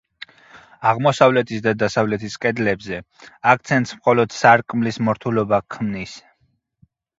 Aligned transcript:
აღმოსავლეთის 0.91 1.61
და 1.65 1.73
დასავლეთის 1.83 2.37
კედლებზე 2.47 2.99
აქცენტს 3.53 3.95
მხოლოდ 4.01 4.35
სარკმლის 4.41 5.01
მორთულობა 5.11 5.63
ქმნის. 5.77 6.19